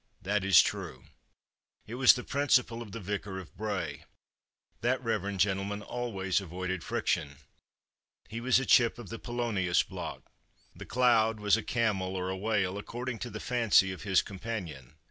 [0.23, 1.03] That is true.
[1.85, 4.05] It was the principle of the Vicar of Bray.
[4.79, 7.35] That reverend gentleman always avoided friction.
[8.27, 10.23] He was a chip of the Polonius block.
[10.75, 14.95] The cloud was a camel or a whale, according to the fancy of his companion.